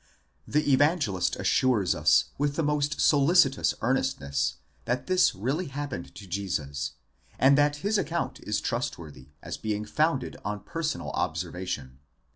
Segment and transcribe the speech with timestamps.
[0.47, 6.93] The Evangelist assures us, with the most solicitous earnestness, that this really happened to Jesus,
[7.37, 11.97] and that his account is trustworthy, as being founded on personal observation (v.